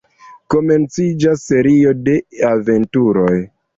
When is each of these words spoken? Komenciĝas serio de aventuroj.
Komenciĝas 0.53 1.43
serio 1.51 1.93
de 2.09 2.17
aventuroj. 2.51 3.35